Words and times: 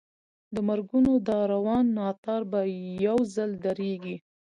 د 0.55 0.57
مرګونو 0.69 1.11
دا 1.27 1.39
روان 1.53 1.85
ناتار 1.99 2.41
به 2.51 2.61
یو 3.05 3.17
ځل 3.33 3.51
درېږي. 3.65 4.15